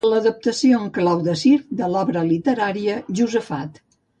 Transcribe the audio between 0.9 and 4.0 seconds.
clau de circ de l'obra literària "Josafat".